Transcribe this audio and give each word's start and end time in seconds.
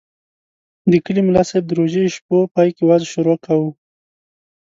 د 0.91 0.93
کلي 1.05 1.21
ملاصاحب 1.27 1.63
د 1.67 1.71
روژې 1.79 2.03
شپو 2.15 2.37
پای 2.53 2.69
کې 2.75 2.83
وعظ 2.85 3.03
شروع 3.13 3.37
کاوه. 3.45 3.69